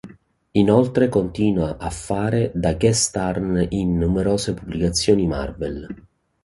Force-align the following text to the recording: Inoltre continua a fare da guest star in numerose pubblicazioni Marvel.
Inoltre 0.53 1.09
continua 1.09 1.77
a 1.77 1.91
fare 1.91 2.51
da 2.55 2.73
guest 2.73 3.01
star 3.09 3.67
in 3.69 3.99
numerose 3.99 4.55
pubblicazioni 4.55 5.27
Marvel. 5.27 5.87